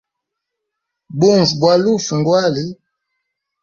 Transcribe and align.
Bunvu 1.19 1.53
bwali 1.59 1.87
ufa 1.95 2.13
ngwali. 2.19 2.65